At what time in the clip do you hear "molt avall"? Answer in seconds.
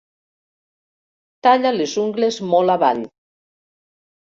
2.55-3.07